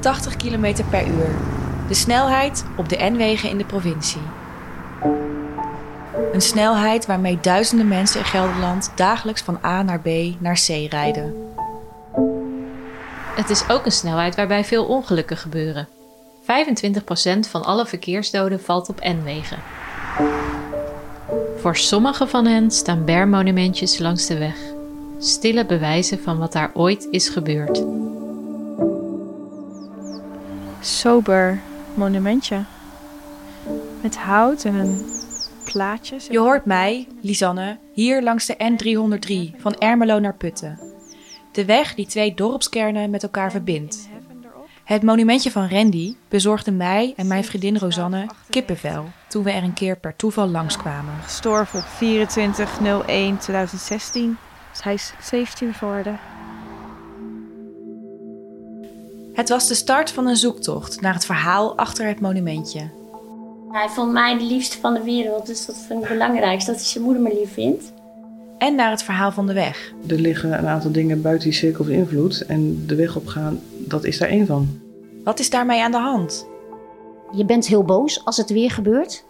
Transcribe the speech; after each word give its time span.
80 0.00 0.36
km 0.36 0.84
per 0.90 1.06
uur. 1.06 1.34
De 1.88 1.94
snelheid 1.94 2.64
op 2.76 2.88
de 2.88 2.96
N-wegen 2.96 3.50
in 3.50 3.58
de 3.58 3.64
provincie. 3.64 4.20
Een 6.32 6.40
snelheid 6.40 7.06
waarmee 7.06 7.38
duizenden 7.40 7.88
mensen 7.88 8.20
in 8.20 8.26
Gelderland 8.26 8.92
dagelijks 8.94 9.42
van 9.42 9.58
A 9.64 9.82
naar 9.82 10.00
B 10.00 10.08
naar 10.38 10.54
C 10.66 10.68
rijden. 10.90 11.34
Het 13.34 13.50
is 13.50 13.68
ook 13.68 13.84
een 13.84 13.92
snelheid 13.92 14.36
waarbij 14.36 14.64
veel 14.64 14.84
ongelukken 14.84 15.36
gebeuren. 15.36 15.88
25% 16.42 16.44
van 17.50 17.64
alle 17.64 17.86
verkeersdoden 17.86 18.60
valt 18.60 18.88
op 18.88 19.00
N-wegen. 19.00 19.58
Voor 21.56 21.76
sommige 21.76 22.26
van 22.26 22.46
hen 22.46 22.70
staan 22.70 23.04
bermonumentjes 23.04 23.98
langs 23.98 24.26
de 24.26 24.38
weg. 24.38 24.56
Stille 25.18 25.66
bewijzen 25.66 26.22
van 26.22 26.38
wat 26.38 26.52
daar 26.52 26.70
ooit 26.74 27.08
is 27.10 27.28
gebeurd. 27.28 27.84
Sober 30.80 31.60
monumentje. 31.94 32.64
Met 34.02 34.16
hout 34.16 34.64
en 34.64 34.74
een 34.74 35.06
plaatjes. 35.64 36.26
Je 36.26 36.38
hoort 36.38 36.64
mij, 36.64 37.06
Lisanne, 37.20 37.78
hier 37.92 38.22
langs 38.22 38.46
de 38.46 38.54
N303 38.54 39.60
van 39.60 39.74
Ermelo 39.74 40.18
naar 40.18 40.34
Putten. 40.34 40.78
De 41.52 41.64
weg 41.64 41.94
die 41.94 42.06
twee 42.06 42.34
dorpskernen 42.34 43.10
met 43.10 43.22
elkaar 43.22 43.50
verbindt. 43.50 44.08
Het 44.84 45.02
monumentje 45.02 45.50
van 45.50 45.68
Randy 45.68 46.14
bezorgde 46.28 46.70
mij 46.70 47.12
en 47.16 47.26
mijn 47.26 47.44
vriendin 47.44 47.78
Rosanne 47.78 48.26
kippenvel 48.50 49.10
toen 49.28 49.44
we 49.44 49.50
er 49.50 49.62
een 49.62 49.74
keer 49.74 49.96
per 49.96 50.16
toeval 50.16 50.48
langskwamen. 50.48 51.14
Gestorven 51.22 51.78
op 51.78 51.84
24-01-2016. 51.84 51.88
Dus 54.70 54.82
hij 54.82 54.94
is 54.94 55.12
17 55.20 55.74
geworden. 55.74 56.18
Het 59.40 59.48
was 59.48 59.68
de 59.68 59.74
start 59.74 60.10
van 60.10 60.26
een 60.26 60.36
zoektocht 60.36 61.00
naar 61.00 61.14
het 61.14 61.24
verhaal 61.24 61.76
achter 61.76 62.06
het 62.06 62.20
monumentje. 62.20 62.80
Hij 63.70 63.88
vond 63.88 64.12
mij 64.12 64.38
de 64.38 64.44
liefste 64.44 64.78
van 64.78 64.94
de 64.94 65.02
wereld, 65.02 65.46
dus 65.46 65.66
dat 65.66 65.76
vind 65.76 66.02
ik 66.02 66.08
het 66.08 66.18
belangrijkste, 66.18 66.70
dat 66.70 66.80
hij 66.80 66.88
zijn 66.88 67.04
moeder 67.04 67.22
me 67.22 67.34
lief 67.40 67.52
vindt. 67.52 67.92
En 68.58 68.74
naar 68.74 68.90
het 68.90 69.02
verhaal 69.02 69.32
van 69.32 69.46
de 69.46 69.52
weg. 69.52 69.92
Er 70.06 70.18
liggen 70.18 70.58
een 70.58 70.66
aantal 70.66 70.92
dingen 70.92 71.22
buiten 71.22 71.48
die 71.48 71.58
cirkel 71.58 71.84
van 71.84 71.92
invloed 71.92 72.40
en 72.46 72.86
de 72.86 72.94
weg 72.94 73.16
opgaan, 73.16 73.60
dat 73.70 74.04
is 74.04 74.18
daar 74.18 74.28
één 74.28 74.46
van. 74.46 74.80
Wat 75.24 75.38
is 75.38 75.50
daarmee 75.50 75.82
aan 75.82 75.92
de 75.92 75.98
hand? 75.98 76.46
Je 77.32 77.44
bent 77.44 77.66
heel 77.66 77.84
boos 77.84 78.24
als 78.24 78.36
het 78.36 78.50
weer 78.50 78.70
gebeurt. 78.70 79.24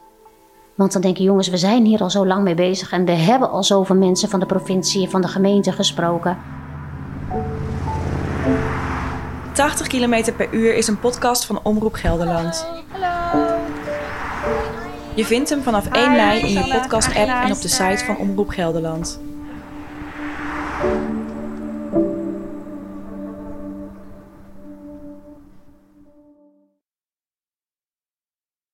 Want 0.75 0.93
dan 0.93 1.03
denk 1.03 1.17
je, 1.17 1.23
jongens, 1.23 1.49
we 1.49 1.57
zijn 1.57 1.85
hier 1.85 2.01
al 2.01 2.11
zo 2.11 2.27
lang 2.27 2.43
mee 2.43 2.55
bezig 2.55 2.93
en 2.93 3.05
we 3.05 3.13
hebben 3.13 3.51
al 3.51 3.65
zoveel 3.65 3.97
mensen 3.97 4.29
van 4.29 4.41
de 4.41 4.47
provincie 4.47 5.03
en 5.03 5.11
van 5.11 5.21
de 5.21 5.29
gemeente 5.29 5.73
gesproken. 5.73 6.39
80 9.61 9.87
km 9.87 10.33
per 10.37 10.49
uur 10.51 10.75
is 10.75 10.87
een 10.87 10.99
podcast 10.99 11.45
van 11.45 11.61
Omroep 11.63 11.95
Gelderland. 11.95 12.67
Hallo. 12.89 13.59
Je 15.15 15.25
vindt 15.25 15.51
hem 15.51 15.63
vanaf 15.63 15.87
1 15.87 16.13
mei 16.13 16.41
in 16.41 16.53
je 16.53 16.79
podcast-app 16.81 17.29
en 17.45 17.53
op 17.53 17.61
de 17.61 17.69
site 17.69 18.05
van 18.05 18.17
Omroep 18.17 18.49
Gelderland. 18.49 19.21